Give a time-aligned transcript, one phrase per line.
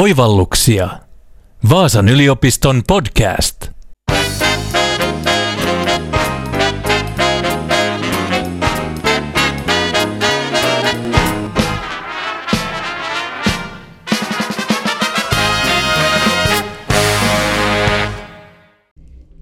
[0.00, 0.88] Oivalluksia.
[1.70, 3.70] Vaasan yliopiston podcast.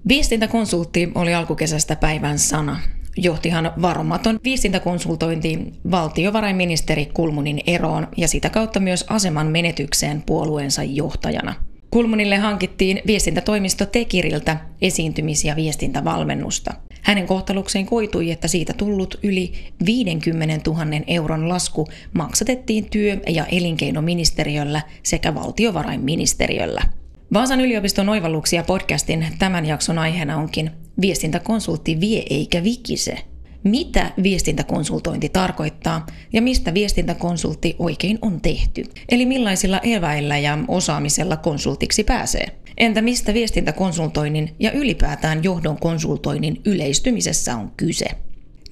[0.08, 2.80] Viestintäkonsultti oli alkukesästä päivän sana.
[3.20, 5.58] Johtihan varomaton viestintäkonsultointi
[5.90, 11.54] valtiovarainministeri Kulmunin eroon ja sitä kautta myös aseman menetykseen puolueensa johtajana.
[11.90, 16.74] Kulmunille hankittiin viestintätoimisto Tekiriltä esiintymis- ja viestintävalmennusta.
[17.02, 19.52] Hänen kohtalukseen koitui, että siitä tullut yli
[19.86, 26.82] 50 000 euron lasku maksatettiin työ- ja elinkeinoministeriöllä sekä valtiovarainministeriöllä.
[27.32, 30.70] Vaasan yliopiston oivalluksia podcastin tämän jakson aiheena onkin
[31.00, 33.18] Viestintäkonsultti vie eikä vikise.
[33.64, 38.84] Mitä viestintäkonsultointi tarkoittaa ja mistä viestintäkonsultti oikein on tehty?
[39.08, 42.46] Eli millaisilla eväillä ja osaamisella konsultiksi pääsee?
[42.76, 48.06] Entä mistä viestintäkonsultoinnin ja ylipäätään johdon konsultoinnin yleistymisessä on kyse?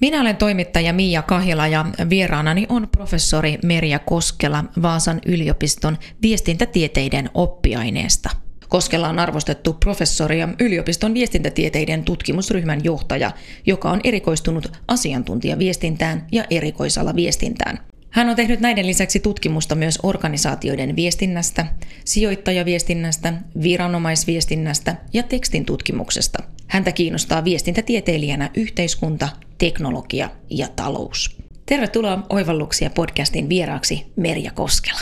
[0.00, 8.45] Minä olen toimittaja Miia Kahila ja vieraanani on professori Merja Koskela Vaasan yliopiston viestintätieteiden oppiaineesta.
[8.76, 13.30] Koskella on arvostettu professori ja yliopiston viestintätieteiden tutkimusryhmän johtaja,
[13.66, 17.78] joka on erikoistunut asiantuntijaviestintään ja erikoisalaviestintään.
[18.10, 21.66] Hän on tehnyt näiden lisäksi tutkimusta myös organisaatioiden viestinnästä,
[22.04, 26.38] sijoittajaviestinnästä, viranomaisviestinnästä ja tekstin tutkimuksesta.
[26.66, 31.36] Häntä kiinnostaa viestintätieteilijänä yhteiskunta, teknologia ja talous.
[31.66, 35.00] Tervetuloa Oivalluksia podcastin vieraaksi Merja Koskela.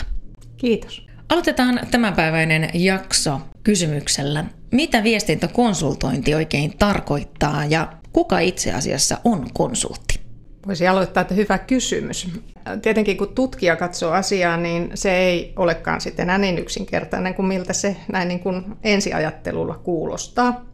[0.57, 1.07] Kiitos.
[1.29, 4.45] Aloitetaan tämänpäiväinen jakso kysymyksellä.
[4.71, 10.21] Mitä viestintäkonsultointi oikein tarkoittaa ja kuka itse asiassa on konsultti?
[10.67, 12.29] Voisi aloittaa, että hyvä kysymys.
[12.83, 17.73] Tietenkin kun tutkija katsoo asiaa, niin se ei olekaan sitten enää niin yksinkertainen kuin miltä
[17.73, 20.65] se näin niin kuin ensiajattelulla kuulostaa.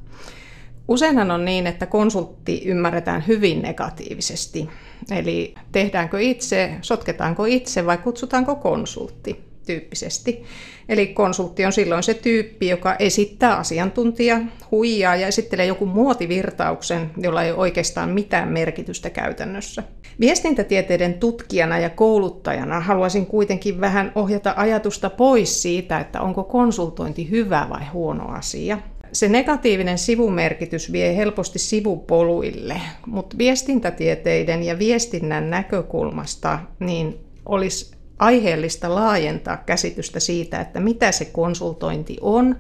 [0.89, 4.69] Useinhan on niin, että konsultti ymmärretään hyvin negatiivisesti.
[5.11, 10.45] Eli tehdäänkö itse, sotketaanko itse vai kutsutaanko konsultti tyyppisesti.
[10.89, 17.43] Eli konsultti on silloin se tyyppi, joka esittää asiantuntija, huijaa ja esittelee joku muotivirtauksen, jolla
[17.43, 19.83] ei ole oikeastaan mitään merkitystä käytännössä.
[20.21, 27.67] Viestintätieteiden tutkijana ja kouluttajana haluaisin kuitenkin vähän ohjata ajatusta pois siitä, että onko konsultointi hyvä
[27.71, 28.79] vai huono asia.
[29.13, 39.57] Se negatiivinen sivumerkitys vie helposti sivupoluille, mutta viestintätieteiden ja viestinnän näkökulmasta niin olisi aiheellista laajentaa
[39.57, 42.57] käsitystä siitä, että mitä se konsultointi on,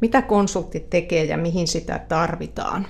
[0.00, 2.86] mitä konsultti tekee ja mihin sitä tarvitaan.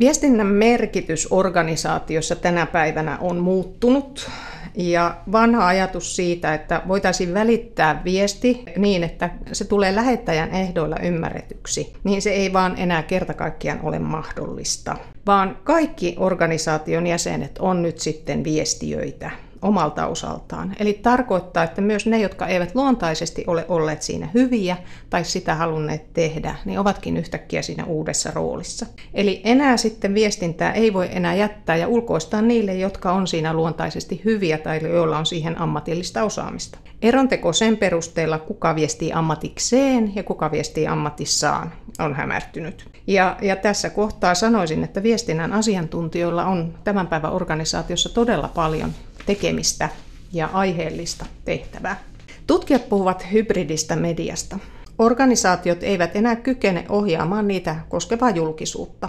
[0.00, 4.30] Viestinnän merkitys organisaatiossa tänä päivänä on muuttunut
[4.74, 11.92] ja vanha ajatus siitä, että voitaisiin välittää viesti niin, että se tulee lähettäjän ehdoilla ymmärretyksi,
[12.04, 14.96] niin se ei vaan enää kerta kaikkiaan ole mahdollista.
[15.26, 20.76] Vaan kaikki organisaation jäsenet on nyt sitten viestiöitä omalta osaltaan.
[20.78, 24.76] Eli tarkoittaa, että myös ne, jotka eivät luontaisesti ole olleet siinä hyviä
[25.10, 28.86] tai sitä halunneet tehdä, niin ovatkin yhtäkkiä siinä uudessa roolissa.
[29.14, 34.20] Eli enää sitten viestintää ei voi enää jättää ja ulkoistaa niille, jotka on siinä luontaisesti
[34.24, 36.78] hyviä tai joilla on siihen ammatillista osaamista.
[37.02, 42.88] Eronteko sen perusteella, kuka viestii ammatikseen ja kuka viestii ammatissaan, on hämärtynyt.
[43.06, 48.92] Ja, ja tässä kohtaa sanoisin, että viestinnän asiantuntijoilla on tämän päivän organisaatiossa todella paljon
[49.26, 49.88] tekemistä
[50.32, 52.04] ja aiheellista tehtävää.
[52.46, 54.58] Tutkijat puhuvat hybridistä mediasta.
[54.98, 59.08] Organisaatiot eivät enää kykene ohjaamaan niitä koskevaa julkisuutta.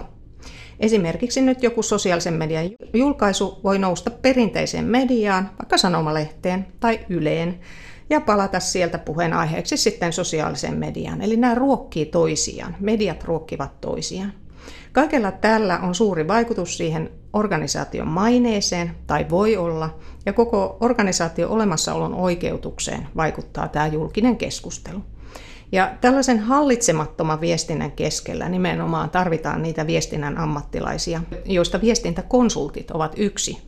[0.80, 7.60] Esimerkiksi nyt joku sosiaalisen median julkaisu voi nousta perinteiseen mediaan, vaikka sanomalehteen tai yleen,
[8.10, 11.22] ja palata sieltä puheenaiheeksi sitten sosiaaliseen mediaan.
[11.22, 14.32] Eli nämä ruokkii toisiaan, mediat ruokkivat toisiaan.
[14.92, 22.14] Kaikella tällä on suuri vaikutus siihen organisaation maineeseen, tai voi olla, ja koko organisaation olemassaolon
[22.14, 25.00] oikeutukseen vaikuttaa tämä julkinen keskustelu.
[25.72, 33.58] Ja tällaisen hallitsemattoman viestinnän keskellä nimenomaan tarvitaan niitä viestinnän ammattilaisia, joista viestintäkonsultit ovat yksi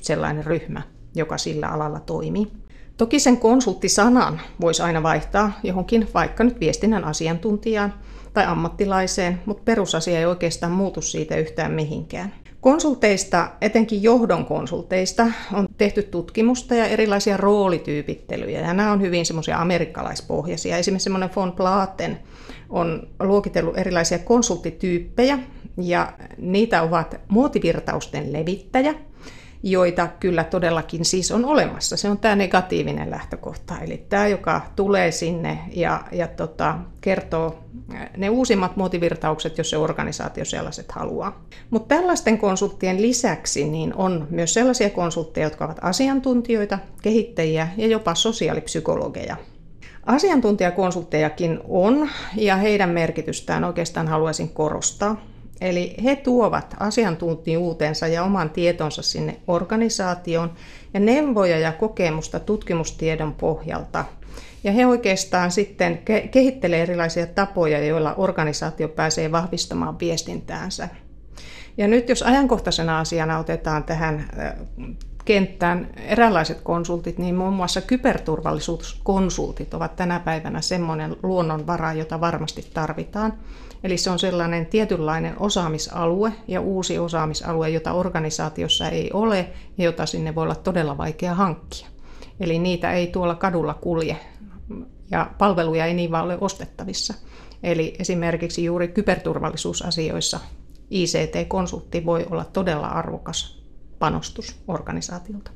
[0.00, 0.82] sellainen ryhmä,
[1.14, 2.52] joka sillä alalla toimii.
[2.96, 7.94] Toki sen konsulttisanan voisi aina vaihtaa johonkin vaikka nyt viestinnän asiantuntijaan
[8.32, 12.32] tai ammattilaiseen, mutta perusasia ei oikeastaan muutu siitä yhtään mihinkään.
[12.60, 18.60] Konsulteista, etenkin johdon konsulteista, on tehty tutkimusta ja erilaisia roolityypittelyjä.
[18.60, 20.76] Ja nämä on hyvin semmoisia amerikkalaispohjaisia.
[20.76, 22.18] Esimerkiksi semmoinen von Platen
[22.70, 25.38] on luokitellut erilaisia konsulttityyppejä,
[25.76, 28.94] ja niitä ovat muotivirtausten levittäjä,
[29.62, 31.96] joita kyllä todellakin siis on olemassa.
[31.96, 37.58] Se on tämä negatiivinen lähtökohta, eli tämä, joka tulee sinne ja, ja tota, kertoo
[38.16, 41.44] ne uusimmat muotivirtaukset, jos se organisaatio sellaiset haluaa.
[41.70, 48.14] Mutta tällaisten konsulttien lisäksi niin on myös sellaisia konsultteja, jotka ovat asiantuntijoita, kehittäjiä ja jopa
[48.14, 49.36] sosiaalipsykologeja.
[50.06, 55.31] Asiantuntijakonsulttejakin on, ja heidän merkitystään oikeastaan haluaisin korostaa.
[55.62, 60.52] Eli he tuovat asiantuntijuutensa ja oman tietonsa sinne organisaatioon
[60.94, 64.04] ja neuvoja ja kokemusta tutkimustiedon pohjalta.
[64.64, 65.98] Ja he oikeastaan sitten
[66.30, 70.88] kehittelee erilaisia tapoja, joilla organisaatio pääsee vahvistamaan viestintäänsä.
[71.76, 74.28] Ja nyt jos ajankohtaisena asiana otetaan tähän
[75.24, 83.32] kenttään eräänlaiset konsultit, niin muun muassa kyberturvallisuuskonsultit ovat tänä päivänä semmoinen luonnonvara, jota varmasti tarvitaan.
[83.84, 90.06] Eli se on sellainen tietynlainen osaamisalue ja uusi osaamisalue, jota organisaatiossa ei ole ja jota
[90.06, 91.88] sinne voi olla todella vaikea hankkia.
[92.40, 94.16] Eli niitä ei tuolla kadulla kulje
[95.10, 97.14] ja palveluja ei niin vaan ole ostettavissa.
[97.62, 100.40] Eli esimerkiksi juuri kyberturvallisuusasioissa
[100.90, 103.62] ICT-konsultti voi olla todella arvokas
[103.98, 105.50] panostus organisaatiolta.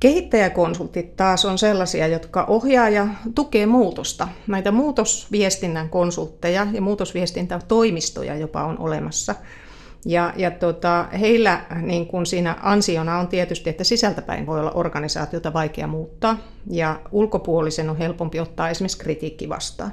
[0.00, 4.28] Kehittäjäkonsultit taas on sellaisia, jotka ohjaa ja tukee muutosta.
[4.46, 9.34] Näitä muutosviestinnän konsultteja ja muutosviestintätoimistoja jopa on olemassa.
[10.04, 15.52] Ja, ja tota, heillä niin kun siinä ansiona on tietysti, että sisältäpäin voi olla organisaatiota
[15.52, 16.38] vaikea muuttaa
[16.70, 19.92] ja ulkopuolisen on helpompi ottaa esimerkiksi kritiikki vastaan.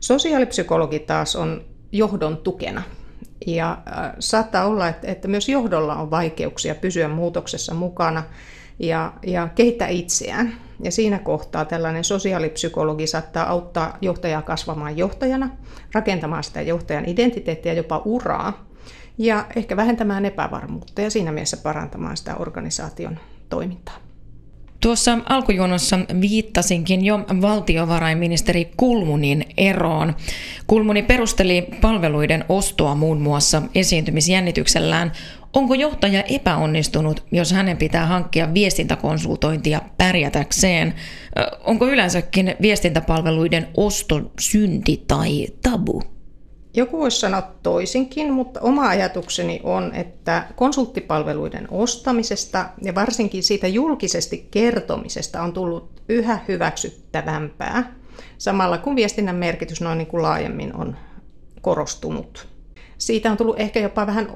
[0.00, 2.82] Sosiaalipsykologi taas on johdon tukena.
[3.46, 8.22] Ja äh, saattaa olla, että, että myös johdolla on vaikeuksia pysyä muutoksessa mukana
[8.78, 10.54] ja, ja kehittää itseään.
[10.82, 15.50] Ja siinä kohtaa tällainen sosiaalipsykologi saattaa auttaa johtajaa kasvamaan johtajana,
[15.92, 18.64] rakentamaan sitä johtajan identiteettiä, jopa uraa,
[19.18, 23.18] ja ehkä vähentämään epävarmuutta ja siinä mielessä parantamaan sitä organisaation
[23.48, 23.94] toimintaa.
[24.80, 30.14] Tuossa alkujuonossa viittasinkin jo valtiovarainministeri Kulmunin eroon.
[30.66, 35.12] Kulmuni perusteli palveluiden ostoa muun muassa esiintymisjännityksellään.
[35.54, 40.94] Onko johtaja epäonnistunut, jos hänen pitää hankkia viestintäkonsultointia pärjätäkseen?
[41.64, 46.02] Onko yleensäkin viestintäpalveluiden osto synti tai tabu?
[46.76, 54.48] Joku voisi sanoa toisinkin, mutta oma ajatukseni on, että konsulttipalveluiden ostamisesta ja varsinkin siitä julkisesti
[54.50, 57.94] kertomisesta on tullut yhä hyväksyttävämpää,
[58.38, 60.96] samalla kun viestinnän merkitys noin niin kuin laajemmin on
[61.60, 62.48] korostunut.
[62.98, 64.28] Siitä on tullut ehkä jopa vähän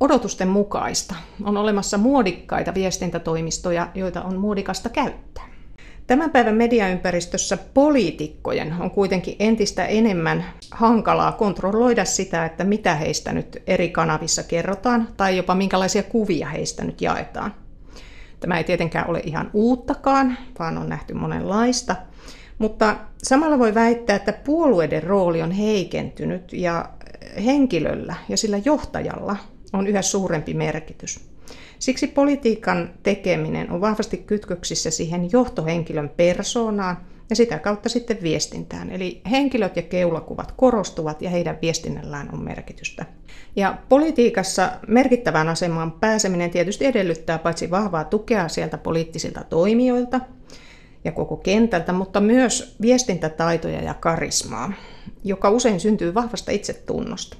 [0.00, 1.14] odotusten mukaista.
[1.44, 5.50] On olemassa muodikkaita viestintätoimistoja, joita on muodikasta käyttää.
[6.06, 13.62] Tämän päivän mediaympäristössä poliitikkojen on kuitenkin entistä enemmän hankalaa kontrolloida sitä, että mitä heistä nyt
[13.66, 17.54] eri kanavissa kerrotaan tai jopa minkälaisia kuvia heistä nyt jaetaan.
[18.40, 21.96] Tämä ei tietenkään ole ihan uuttakaan, vaan on nähty monenlaista.
[22.58, 26.88] Mutta samalla voi väittää, että puolueiden rooli on heikentynyt ja
[27.44, 29.36] henkilöllä ja sillä johtajalla
[29.72, 31.20] on yhä suurempi merkitys.
[31.78, 36.96] Siksi politiikan tekeminen on vahvasti kytköksissä siihen johtohenkilön persoonaan
[37.30, 38.90] ja sitä kautta sitten viestintään.
[38.90, 43.06] Eli henkilöt ja keulakuvat korostuvat ja heidän viestinnällään on merkitystä.
[43.56, 50.20] Ja politiikassa merkittävään asemaan pääseminen tietysti edellyttää paitsi vahvaa tukea sieltä poliittisilta toimijoilta
[51.04, 54.72] ja koko kentältä, mutta myös viestintätaitoja ja karismaa,
[55.24, 57.36] joka usein syntyy vahvasta itsetunnosta.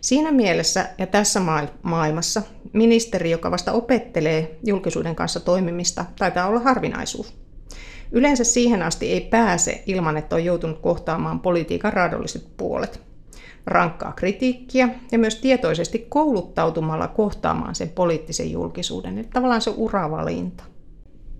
[0.00, 1.40] Siinä mielessä ja tässä
[1.82, 2.42] maailmassa
[2.72, 7.34] ministeri, joka vasta opettelee julkisuuden kanssa toimimista, taitaa olla harvinaisuus.
[8.12, 13.00] Yleensä siihen asti ei pääse ilman, että on joutunut kohtaamaan politiikan raadolliset puolet.
[13.66, 19.18] Rankkaa kritiikkiä ja myös tietoisesti kouluttautumalla kohtaamaan sen poliittisen julkisuuden.
[19.18, 20.64] Eli tavallaan se uravalinta.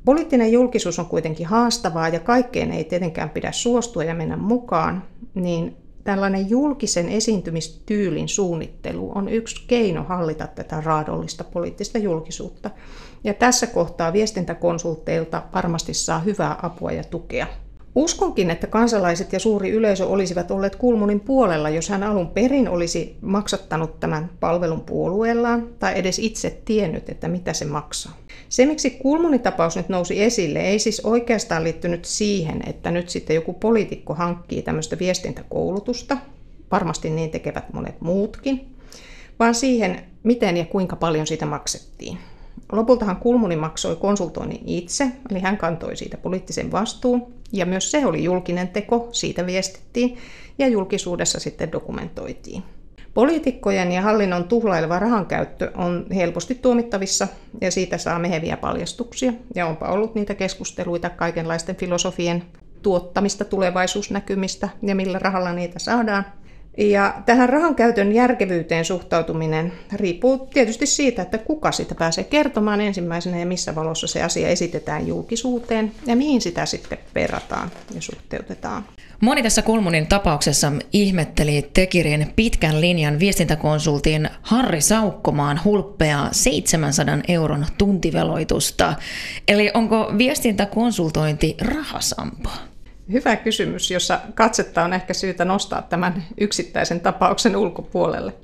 [0.04, 5.02] Poliittinen julkisuus on kuitenkin haastavaa ja kaikkeen ei tietenkään pidä suostua ja mennä mukaan,
[5.34, 5.76] niin
[6.10, 12.70] tällainen julkisen esiintymistyylin suunnittelu on yksi keino hallita tätä raadollista poliittista julkisuutta.
[13.24, 17.46] Ja tässä kohtaa viestintäkonsulteilta varmasti saa hyvää apua ja tukea.
[17.94, 23.16] Uskonkin, että kansalaiset ja suuri yleisö olisivat olleet Kulmunin puolella, jos hän alun perin olisi
[23.20, 28.12] maksattanut tämän palvelun puolueellaan tai edes itse tiennyt, että mitä se maksaa.
[28.50, 33.34] Se, miksi Kulmunin tapaus nyt nousi esille, ei siis oikeastaan liittynyt siihen, että nyt sitten
[33.34, 36.16] joku poliitikko hankkii tämmöistä viestintäkoulutusta,
[36.70, 38.74] varmasti niin tekevät monet muutkin,
[39.38, 42.18] vaan siihen, miten ja kuinka paljon siitä maksettiin.
[42.72, 48.24] Lopultahan Kulmuni maksoi konsultoinnin itse, eli hän kantoi siitä poliittisen vastuun, ja myös se oli
[48.24, 50.16] julkinen teko, siitä viestittiin,
[50.58, 52.62] ja julkisuudessa sitten dokumentoitiin.
[53.14, 57.28] Poliitikkojen ja hallinnon tuhlaileva rahankäyttö on helposti tuomittavissa
[57.60, 59.32] ja siitä saa meheviä paljastuksia.
[59.54, 62.42] Ja onpa ollut niitä keskusteluita kaikenlaisten filosofien
[62.82, 66.24] tuottamista tulevaisuusnäkymistä ja millä rahalla niitä saadaan.
[66.80, 73.38] Ja tähän rahan käytön järkevyyteen suhtautuminen riippuu tietysti siitä, että kuka sitä pääsee kertomaan ensimmäisenä
[73.38, 78.84] ja missä valossa se asia esitetään julkisuuteen ja mihin sitä sitten verrataan ja suhteutetaan.
[79.20, 88.94] Moni tässä Kulmunin tapauksessa ihmetteli Tekirin pitkän linjan viestintäkonsultin Harri Saukkomaan hulppeaa 700 euron tuntiveloitusta.
[89.48, 92.69] Eli onko viestintäkonsultointi rahasampaa?
[93.12, 98.34] Hyvä kysymys, jossa katsetta on ehkä syytä nostaa tämän yksittäisen tapauksen ulkopuolelle.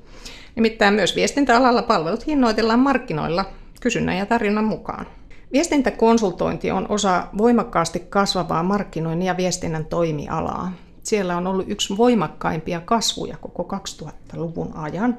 [0.55, 3.45] Nimittäin myös viestintäalalla palvelut hinnoitellaan markkinoilla
[3.81, 5.07] kysynnän ja tarjonnan mukaan.
[5.53, 10.73] Viestintäkonsultointi on osa voimakkaasti kasvavaa markkinoinnin ja viestinnän toimialaa.
[11.03, 15.17] Siellä on ollut yksi voimakkaimpia kasvuja koko 2000-luvun ajan.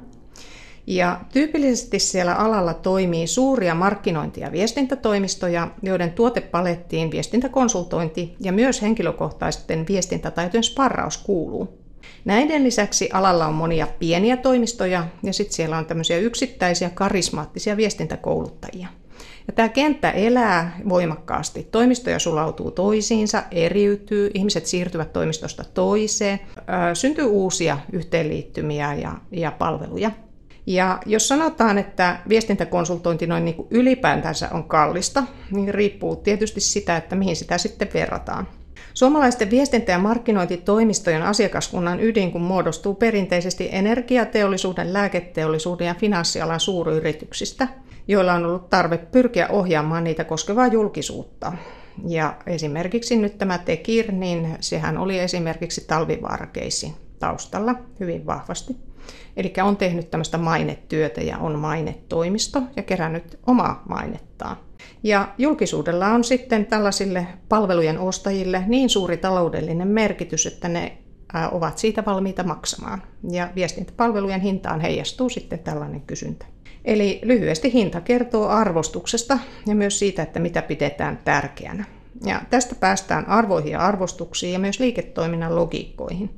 [0.90, 9.87] Ja tyypillisesti siellä alalla toimii suuria markkinointi- ja viestintätoimistoja, joiden tuotepalettiin viestintäkonsultointi ja myös henkilökohtaisten
[9.88, 11.78] viestintätaitojen sparraus kuuluu.
[12.25, 18.88] Näiden lisäksi alalla on monia pieniä toimistoja ja sitten siellä on tämmöisiä yksittäisiä karismaattisia viestintäkouluttajia.
[19.47, 21.68] Ja tämä kenttä elää voimakkaasti.
[21.71, 26.40] Toimistoja sulautuu toisiinsa, eriytyy, ihmiset siirtyvät toimistosta toiseen,
[26.95, 30.11] syntyy uusia yhteenliittymiä ja, ja palveluja.
[30.69, 36.97] Ja jos sanotaan, että viestintäkonsultointi noin niin kuin ylipäätänsä on kallista, niin riippuu tietysti sitä,
[36.97, 38.49] että mihin sitä sitten verrataan.
[38.95, 47.69] Suomalaisten viestintä- ja markkinointitoimistojen asiakaskunnan ydin kun muodostuu perinteisesti energiateollisuuden, lääketeollisuuden ja finanssialan suuryrityksistä,
[48.09, 51.53] joilla on ollut tarve pyrkiä ohjaamaan niitä koskevaa julkisuutta.
[52.09, 58.88] Ja esimerkiksi nyt tämä Tekir, niin sehän oli esimerkiksi talvivaarakeissin taustalla hyvin vahvasti.
[59.37, 64.57] Eli on tehnyt tämmöistä mainetyötä ja on mainetoimisto ja kerännyt omaa mainettaan.
[65.03, 70.99] Ja julkisuudella on sitten tällaisille palvelujen ostajille niin suuri taloudellinen merkitys, että ne
[71.53, 73.03] ovat siitä valmiita maksamaan.
[73.31, 76.47] Ja viestintäpalvelujen hintaan heijastuu sitten tällainen kysyntä.
[76.85, 81.85] Eli lyhyesti hinta kertoo arvostuksesta ja myös siitä, että mitä pidetään tärkeänä.
[82.27, 86.31] Ja tästä päästään arvoihin ja arvostuksiin ja myös liiketoiminnan logiikkoihin.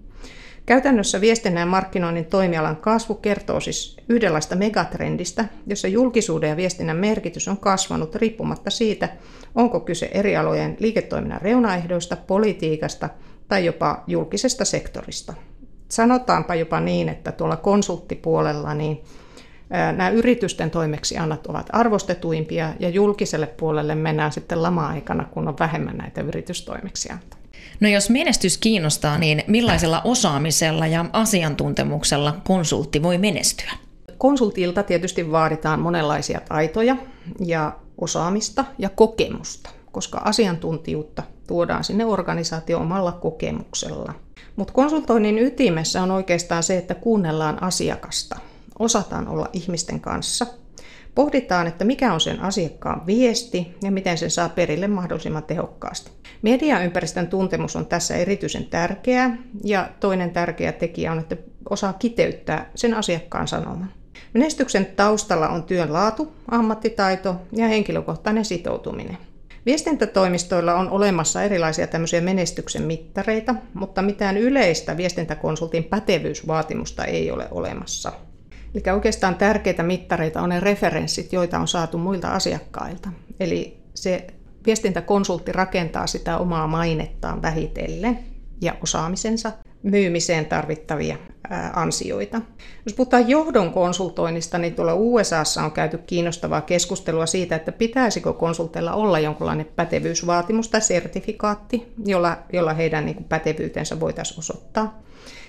[0.67, 7.49] Käytännössä viestinnän ja markkinoinnin toimialan kasvu kertoo siis yhdenlaista megatrendistä, jossa julkisuuden ja viestinnän merkitys
[7.49, 9.09] on kasvanut riippumatta siitä,
[9.55, 13.09] onko kyse eri alojen liiketoiminnan reunaehdoista, politiikasta
[13.49, 15.35] tai jopa julkisesta sektorista.
[15.89, 19.05] Sanotaanpa jopa niin, että tuolla konsulttipuolella niin
[19.71, 26.21] nämä yritysten toimeksiannat ovat arvostetuimpia ja julkiselle puolelle mennään sitten lama-aikana, kun on vähemmän näitä
[26.21, 27.40] yritystoimeksiantoja.
[27.81, 33.73] No jos menestys kiinnostaa, niin millaisella osaamisella ja asiantuntemuksella konsultti voi menestyä?
[34.19, 36.97] Konsultilta tietysti vaaditaan monenlaisia taitoja
[37.47, 44.15] ja osaamista ja kokemusta, koska asiantuntijuutta tuodaan sinne organisaatio omalla kokemuksella.
[44.57, 48.37] Mutta konsultoinnin ytimessä on oikeastaan se, että kuunnellaan asiakasta,
[48.79, 50.47] osataan olla ihmisten kanssa–
[51.15, 56.11] Pohditaan, että mikä on sen asiakkaan viesti ja miten sen saa perille mahdollisimman tehokkaasti.
[56.43, 61.37] Mediaympäristön tuntemus on tässä erityisen tärkeää ja toinen tärkeä tekijä on, että
[61.71, 63.93] osaa kiteyttää sen asiakkaan sanoman.
[64.33, 69.19] Menestyksen taustalla on työn laatu, ammattitaito ja henkilökohtainen sitoutuminen.
[69.67, 78.13] Viestintätoimistoilla on olemassa erilaisia tämmöisiä menestyksen mittareita, mutta mitään yleistä viestintäkonsultin pätevyysvaatimusta ei ole olemassa.
[78.75, 83.09] Eli oikeastaan tärkeitä mittareita on ne referenssit, joita on saatu muilta asiakkailta.
[83.41, 84.27] Eli se
[84.67, 88.19] viestintäkonsultti rakentaa sitä omaa mainettaan vähitellen
[88.61, 91.17] ja osaamisensa myymiseen tarvittavia
[91.75, 92.41] ansioita.
[92.87, 98.93] Jos puhutaan johdon konsultoinnista, niin tuolla USAssa on käyty kiinnostavaa keskustelua siitä, että pitäisikö konsulteilla
[98.93, 105.03] olla jonkinlainen pätevyysvaatimus tai sertifikaatti, jolla, jolla heidän niin pätevyytensä voitaisiin osoittaa.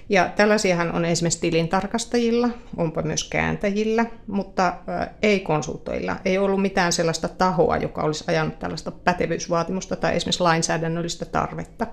[0.10, 4.74] Ja tällaisiahan on esimerkiksi tilintarkastajilla, onpa myös kääntäjillä, mutta
[5.22, 6.16] ei konsultoilla.
[6.26, 11.88] Ei ollut mitään sellaista tahoa, joka olisi ajanut tällaista pätevyysvaatimusta tai esimerkiksi lainsäädännöllistä tarvetta.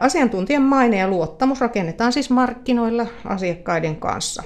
[0.00, 4.42] Asiantuntijan maine ja luottamus rakennetaan siis markkinoilla asiakkaiden kanssa.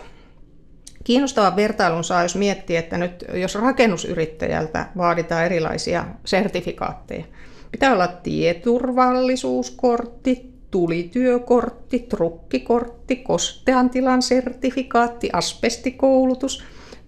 [1.05, 7.25] Kiinnostavan vertailun saa, jos miettii, että nyt jos rakennusyrittäjältä vaaditaan erilaisia sertifikaatteja,
[7.73, 16.65] pitää olla tieturvallisuuskortti, tulityökortti, trukkikortti, kosteantilan sertifikaatti, asbestikoulutus,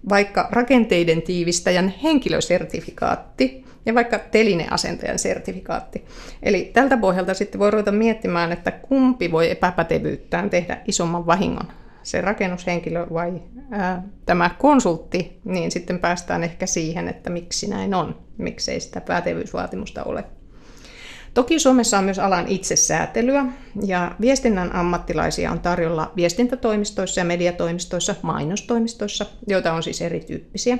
[0.09, 6.05] vaikka rakenteiden tiivistäjän henkilösertifikaatti ja vaikka telineasentajan sertifikaatti.
[6.43, 11.65] Eli tältä pohjalta sitten voi ruveta miettimään, että kumpi voi epäpätevyyttään tehdä isomman vahingon
[12.05, 13.41] se rakennushenkilö vai
[13.71, 20.03] ää, tämä konsultti, niin sitten päästään ehkä siihen, että miksi näin on, miksei sitä pätevyysvaatimusta
[20.03, 20.23] ole.
[21.35, 23.45] Toki Suomessa on myös alan itsesäätelyä
[23.85, 30.77] ja viestinnän ammattilaisia on tarjolla viestintätoimistoissa ja mediatoimistoissa, mainostoimistoissa, joita on siis erityyppisiä.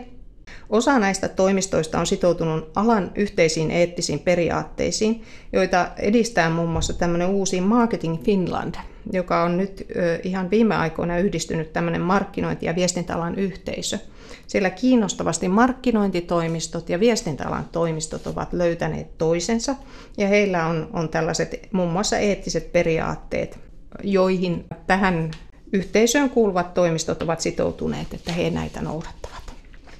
[0.69, 7.61] Osa näistä toimistoista on sitoutunut alan yhteisiin eettisiin periaatteisiin, joita edistää muun muassa tämmöinen uusi
[7.61, 8.75] Marketing Finland,
[9.13, 9.87] joka on nyt
[10.23, 13.99] ihan viime aikoina yhdistynyt tämmöinen markkinointi- ja viestintäalan yhteisö.
[14.47, 19.75] Siellä kiinnostavasti markkinointitoimistot ja viestintäalan toimistot ovat löytäneet toisensa
[20.17, 23.59] ja heillä on, on tällaiset muun muassa eettiset periaatteet,
[24.03, 25.31] joihin tähän
[25.73, 29.35] yhteisöön kuuluvat toimistot ovat sitoutuneet, että he näitä noudattavat.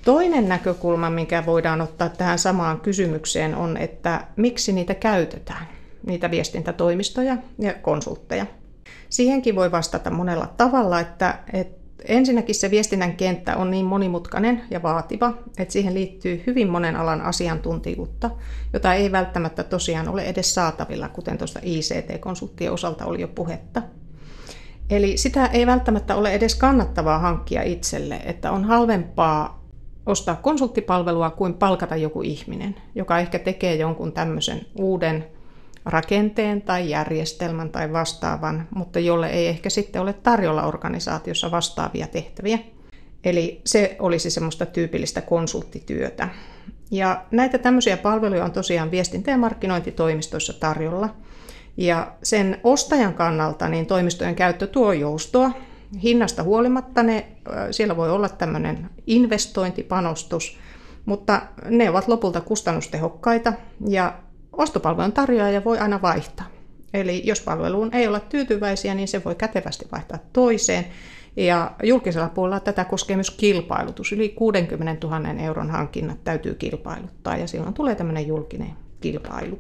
[0.06, 5.68] Toinen näkökulma, mikä voidaan ottaa tähän samaan kysymykseen, on, että miksi niitä käytetään,
[6.08, 8.46] niitä viestintätoimistoja ja konsultteja.
[9.10, 14.84] Siihenkin voi vastata monella tavalla, että, että ensinnäkin se viestinnän kenttä on niin monimutkainen ja
[14.84, 18.30] vaativa, että siihen liittyy hyvin monen alan asiantuntijuutta,
[18.74, 23.82] jota ei välttämättä tosiaan ole edes saatavilla, kuten tuosta ICT-konsulttien osalta oli jo puhetta.
[24.90, 29.66] Eli sitä ei välttämättä ole edes kannattavaa hankkia itselle, että on halvempaa
[30.06, 35.26] ostaa konsulttipalvelua kuin palkata joku ihminen, joka ehkä tekee jonkun tämmöisen uuden
[35.86, 42.60] rakenteen tai järjestelmän tai vastaavan, mutta jolle ei ehkä sitten ole tarjolla organisaatiossa vastaavia tehtäviä.
[43.24, 46.30] Eli se olisi semmoista tyypillistä konsulttityötä.
[46.92, 51.10] Ja näitä tämmöisiä palveluja on tosiaan viestintä- ja markkinointitoimistoissa tarjolla.
[51.78, 55.52] Ja sen ostajan kannalta niin toimistojen käyttö tuo joustoa.
[56.04, 57.28] Hinnasta huolimatta ne,
[57.72, 60.58] siellä voi olla tämmöinen investointipanostus,
[61.06, 63.54] mutta ne ovat lopulta kustannustehokkaita
[63.88, 64.14] ja
[64.58, 66.48] Ostopalvelun tarjoaja voi aina vaihtaa.
[66.94, 70.86] Eli jos palveluun ei olla tyytyväisiä, niin se voi kätevästi vaihtaa toiseen.
[71.38, 74.12] Ja julkisella puolella tätä koskee myös kilpailutus.
[74.12, 78.72] Yli 60 000 euron hankinnat täytyy kilpailuttaa ja silloin tulee tämmöinen julkinen
[79.02, 79.60] kilpailu.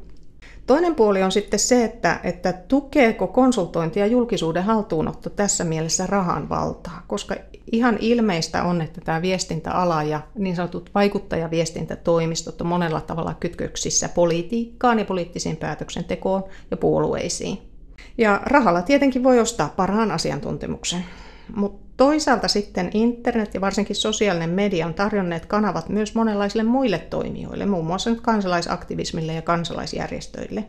[0.68, 6.50] Toinen puoli on sitten se, että, että tukeeko konsultointi ja julkisuuden haltuunotto tässä mielessä rahan
[6.50, 7.36] valtaa, koska
[7.72, 15.00] ihan ilmeistä on, että tämä viestintäala ja niin sanotut vaikuttajaviestintätoimistot on monella tavalla kytköksissä politiikkaan
[15.00, 17.58] ja poliittiseen päätöksentekoon ja puolueisiin.
[18.18, 21.06] Ja rahalla tietenkin voi ostaa parhaan asiantuntemuksen,
[21.56, 27.66] mutta toisaalta sitten internet ja varsinkin sosiaalinen media on tarjonneet kanavat myös monenlaisille muille toimijoille,
[27.66, 30.64] muun muassa nyt kansalaisaktivismille ja kansalaisjärjestöille.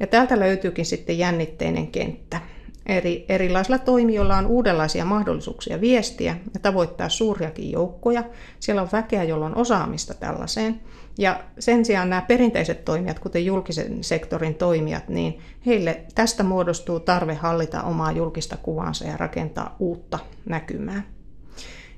[0.00, 2.40] Ja täältä löytyykin sitten jännitteinen kenttä.
[2.86, 8.24] Eri, erilaisilla toimijoilla on uudenlaisia mahdollisuuksia viestiä ja tavoittaa suuriakin joukkoja.
[8.60, 10.80] Siellä on väkeä, jolla on osaamista tällaiseen.
[11.20, 17.34] Ja sen sijaan nämä perinteiset toimijat, kuten julkisen sektorin toimijat, niin heille tästä muodostuu tarve
[17.34, 21.02] hallita omaa julkista kuvansa ja rakentaa uutta näkymää.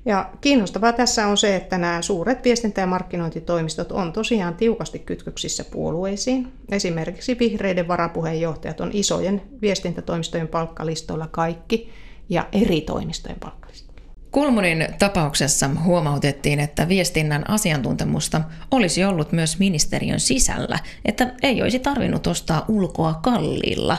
[0.05, 5.63] Ja kiinnostavaa tässä on se, että nämä suuret viestintä- ja markkinointitoimistot on tosiaan tiukasti kytköksissä
[5.63, 6.47] puolueisiin.
[6.71, 11.89] Esimerkiksi vihreiden varapuheenjohtajat on isojen viestintätoimistojen palkkalistoilla kaikki
[12.29, 13.92] ja eri toimistojen palkkalistoilla.
[14.33, 18.41] Kulmunin tapauksessa huomautettiin, että viestinnän asiantuntemusta
[18.71, 23.97] olisi ollut myös ministeriön sisällä, että ei olisi tarvinnut ostaa ulkoa kalliilla.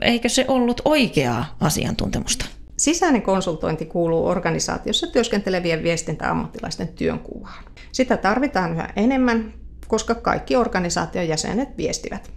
[0.00, 2.44] Eikö se ollut oikeaa asiantuntemusta?
[2.76, 7.64] Sisäinen konsultointi kuuluu organisaatiossa työskentelevien viestintäammattilaisten työnkuvaan.
[7.92, 9.54] Sitä tarvitaan yhä enemmän,
[9.88, 12.30] koska kaikki organisaation jäsenet viestivät.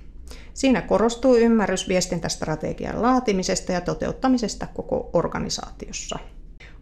[0.54, 6.20] Siinä korostuu ymmärrys viestintästrategian laatimisesta ja toteuttamisesta koko organisaatiossa.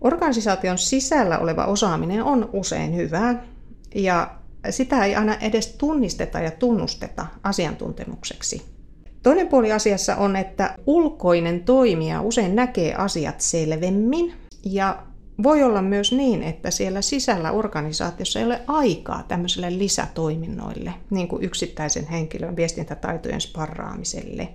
[0.03, 3.45] Organisaation sisällä oleva osaaminen on usein hyvää
[3.95, 4.35] ja
[4.69, 8.61] sitä ei aina edes tunnisteta ja tunnusteta asiantuntemukseksi.
[9.23, 14.33] Toinen puoli asiassa on, että ulkoinen toimija usein näkee asiat selvemmin
[14.65, 15.03] ja
[15.43, 21.43] voi olla myös niin, että siellä sisällä organisaatiossa ei ole aikaa tämmöisille lisätoiminnoille, niin kuin
[21.43, 24.49] yksittäisen henkilön viestintätaitojen sparraamiselle.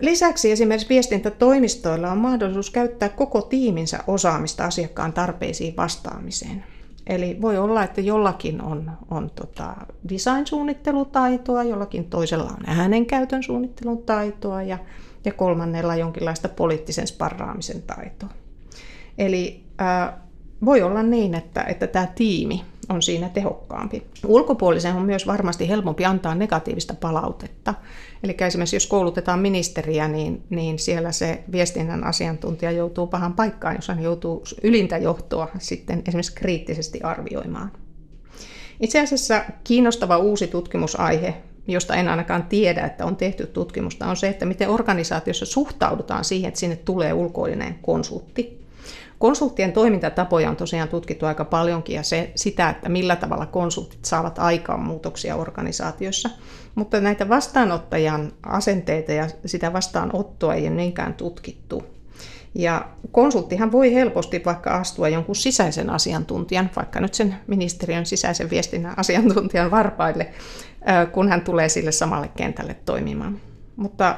[0.00, 6.64] Lisäksi esimerkiksi viestintätoimistoilla on mahdollisuus käyttää koko tiiminsä osaamista asiakkaan tarpeisiin vastaamiseen.
[7.06, 9.76] Eli voi olla, että jollakin on, on tota
[10.08, 14.78] design-suunnittelutaitoa, jollakin toisella on äänenkäytön suunnittelun taitoa ja,
[15.24, 18.28] ja kolmannella jonkinlaista poliittisen sparraamisen taitoa.
[19.18, 20.20] Eli ää,
[20.64, 24.02] voi olla niin, että, että tämä tiimi on siinä tehokkaampi.
[24.26, 27.74] Ulkopuolisen on myös varmasti helpompi antaa negatiivista palautetta.
[28.22, 33.88] Eli esimerkiksi jos koulutetaan ministeriä, niin, niin siellä se viestinnän asiantuntija joutuu pahan paikkaan, jos
[33.88, 37.72] hän joutuu ylintä johtoa sitten esimerkiksi kriittisesti arvioimaan.
[38.80, 41.34] Itse asiassa kiinnostava uusi tutkimusaihe
[41.66, 46.48] josta en ainakaan tiedä, että on tehty tutkimusta, on se, että miten organisaatiossa suhtaudutaan siihen,
[46.48, 48.59] että sinne tulee ulkoinen konsultti.
[49.20, 54.38] Konsulttien toimintatapoja on tosiaan tutkittu aika paljonkin ja se, sitä, että millä tavalla konsultit saavat
[54.38, 56.30] aikaan muutoksia organisaatiossa.
[56.74, 61.82] Mutta näitä vastaanottajan asenteita ja sitä vastaanottoa ei ole niinkään tutkittu.
[62.54, 68.94] Ja konsulttihan voi helposti vaikka astua jonkun sisäisen asiantuntijan, vaikka nyt sen ministeriön sisäisen viestinnän
[68.96, 70.30] asiantuntijan varpaille,
[71.12, 73.40] kun hän tulee sille samalle kentälle toimimaan.
[73.76, 74.16] Mutta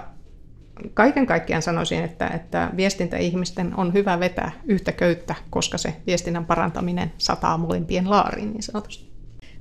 [0.95, 7.13] kaiken kaikkiaan sanoisin, että, että viestintäihmisten on hyvä vetää yhtä köyttä, koska se viestinnän parantaminen
[7.19, 9.13] sataa molempien laariin niin sanotusti.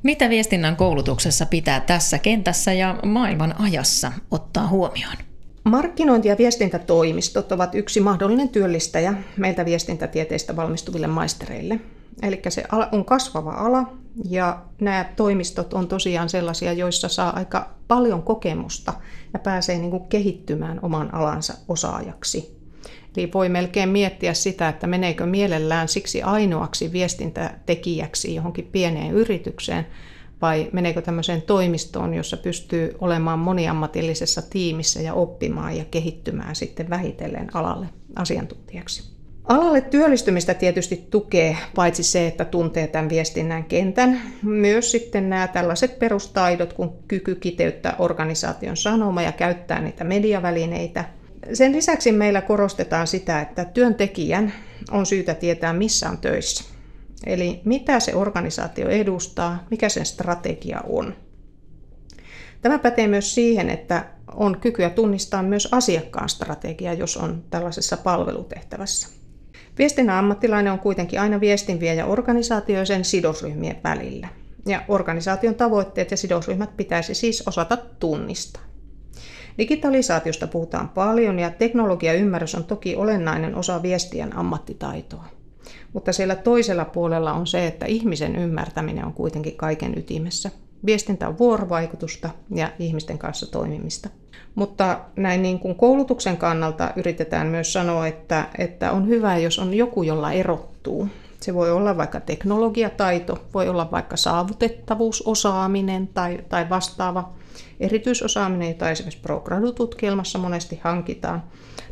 [0.03, 5.15] Mitä viestinnän koulutuksessa pitää tässä kentässä ja maailman ajassa ottaa huomioon?
[5.63, 11.79] Markkinointi- ja viestintätoimistot ovat yksi mahdollinen työllistäjä meiltä viestintätieteistä valmistuville maistereille.
[12.21, 13.93] Eli se on kasvava ala
[14.29, 18.93] ja nämä toimistot on tosiaan sellaisia, joissa saa aika paljon kokemusta
[19.33, 22.61] ja pääsee niin kuin kehittymään oman alansa osaajaksi.
[23.17, 29.87] Eli voi melkein miettiä sitä, että meneekö mielellään siksi ainoaksi viestintätekijäksi johonkin pieneen yritykseen,
[30.41, 37.55] vai meneekö tämmöiseen toimistoon, jossa pystyy olemaan moniammatillisessa tiimissä ja oppimaan ja kehittymään sitten vähitellen
[37.55, 39.10] alalle asiantuntijaksi.
[39.43, 45.99] Alalle työllistymistä tietysti tukee paitsi se, että tuntee tämän viestinnän kentän, myös sitten nämä tällaiset
[45.99, 51.05] perustaidot, kun kyky kiteyttää organisaation sanoma ja käyttää niitä mediavälineitä.
[51.53, 54.53] Sen lisäksi meillä korostetaan sitä, että työntekijän
[54.91, 56.63] on syytä tietää, missä on töissä.
[57.25, 61.15] Eli mitä se organisaatio edustaa, mikä sen strategia on.
[62.61, 69.20] Tämä pätee myös siihen, että on kykyä tunnistaa myös asiakkaan strategia, jos on tällaisessa palvelutehtävässä.
[69.77, 71.41] Viestinnän ammattilainen on kuitenkin aina
[72.05, 74.27] organisaatio ja sidosryhmien välillä.
[74.65, 78.63] Ja organisaation tavoitteet ja sidosryhmät pitäisi siis osata tunnistaa.
[79.57, 85.25] Digitalisaatiosta puhutaan paljon ja teknologiaymmärrys on toki olennainen osa viestien ammattitaitoa.
[85.93, 90.51] Mutta siellä toisella puolella on se, että ihmisen ymmärtäminen on kuitenkin kaiken ytimessä.
[90.85, 94.09] Viestintä on vuorovaikutusta ja ihmisten kanssa toimimista.
[94.55, 99.73] Mutta näin niin kuin koulutuksen kannalta yritetään myös sanoa, että, että on hyvä, jos on
[99.73, 101.07] joku, jolla erottuu.
[101.41, 107.33] Se voi olla vaikka teknologiataito, voi olla vaikka saavutettavuusosaaminen tai, tai vastaava
[107.79, 111.43] erityisosaaminen, jota esimerkiksi ProGradu-tutkielmassa monesti hankitaan.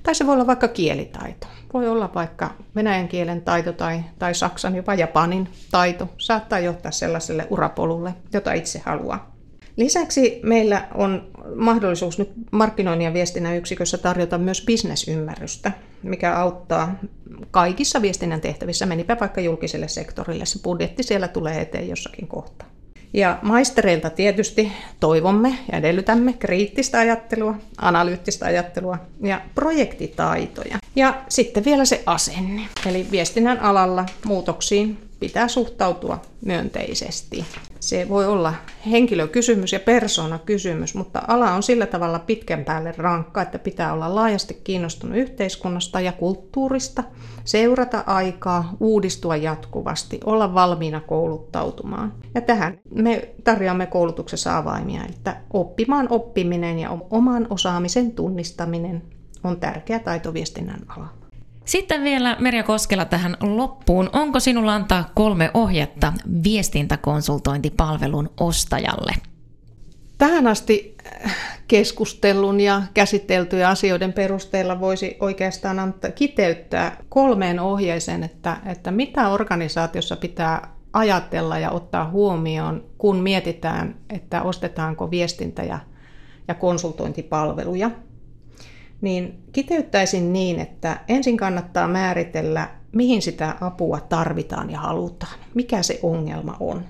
[0.03, 1.47] Tai se voi olla vaikka kielitaito.
[1.73, 6.09] Voi olla vaikka venäjän kielen taito tai, tai saksan, jopa japanin taito.
[6.17, 9.35] Saattaa johtaa sellaiselle urapolulle, jota itse haluaa.
[9.77, 15.71] Lisäksi meillä on mahdollisuus nyt markkinoinnin ja viestinnän yksikössä tarjota myös bisnesymmärrystä,
[16.03, 16.95] mikä auttaa
[17.51, 20.45] kaikissa viestinnän tehtävissä, menipä vaikka julkiselle sektorille.
[20.45, 22.68] Se budjetti siellä tulee eteen jossakin kohtaa.
[23.13, 30.79] Ja maistereilta tietysti toivomme ja edellytämme kriittistä ajattelua, analyyttistä ajattelua ja projektitaitoja.
[30.95, 32.61] Ja sitten vielä se asenne.
[32.85, 37.45] Eli viestinnän alalla muutoksiin pitää suhtautua myönteisesti.
[37.79, 38.53] Se voi olla
[38.91, 44.61] henkilökysymys ja persoonakysymys, mutta ala on sillä tavalla pitkän päälle rankka, että pitää olla laajasti
[44.63, 47.03] kiinnostunut yhteiskunnasta ja kulttuurista,
[47.43, 52.13] seurata aikaa, uudistua jatkuvasti, olla valmiina kouluttautumaan.
[52.35, 59.03] Ja tähän me tarjoamme koulutuksessa avaimia, että oppimaan oppiminen ja oman osaamisen tunnistaminen
[59.43, 61.18] on tärkeä taito viestinnän alalla.
[61.69, 64.09] Sitten vielä Merja Koskela tähän loppuun.
[64.13, 69.13] Onko sinulla antaa kolme ohjetta viestintäkonsultointipalvelun ostajalle?
[70.17, 71.35] Tähän asti äh,
[71.67, 80.15] keskustelun ja käsiteltyjen asioiden perusteella voisi oikeastaan antaa, kiteyttää kolmeen ohjeeseen, että, että mitä organisaatiossa
[80.15, 85.79] pitää ajatella ja ottaa huomioon, kun mietitään, että ostetaanko viestintä- ja,
[86.47, 87.91] ja konsultointipalveluja–
[89.01, 95.99] niin kiteyttäisin niin, että ensin kannattaa määritellä, mihin sitä apua tarvitaan ja halutaan, mikä se
[96.03, 96.83] ongelma on.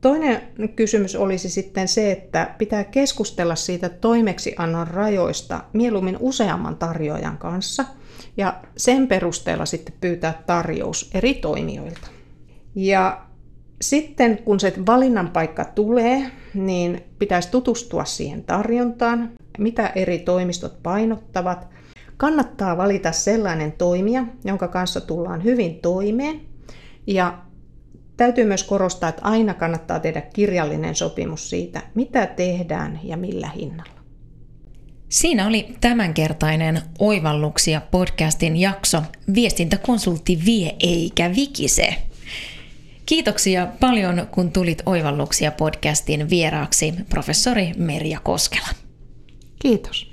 [0.00, 0.42] Toinen
[0.76, 7.84] kysymys olisi sitten se, että pitää keskustella siitä toimeksiannon rajoista mieluummin useamman tarjoajan kanssa
[8.36, 12.08] ja sen perusteella sitten pyytää tarjous eri toimijoilta.
[12.74, 13.20] Ja
[13.80, 21.68] sitten kun se valinnan paikka tulee, niin pitäisi tutustua siihen tarjontaan, mitä eri toimistot painottavat.
[22.16, 26.40] Kannattaa valita sellainen toimija, jonka kanssa tullaan hyvin toimeen.
[27.06, 27.38] Ja
[28.16, 34.02] täytyy myös korostaa, että aina kannattaa tehdä kirjallinen sopimus siitä, mitä tehdään ja millä hinnalla.
[35.08, 39.02] Siinä oli tämänkertainen Oivalluksia podcastin jakso
[39.34, 41.94] Viestintäkonsultti vie eikä vikise.
[43.06, 48.68] Kiitoksia paljon, kun tulit Oivalluksia podcastin vieraaksi, professori Merja Koskela.
[49.62, 50.10] Kiitos.